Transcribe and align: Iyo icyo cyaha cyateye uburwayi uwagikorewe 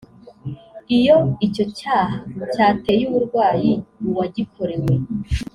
Iyo 0.97 1.17
icyo 1.47 1.65
cyaha 1.77 2.15
cyateye 2.53 3.03
uburwayi 3.09 3.71
uwagikorewe 4.09 4.91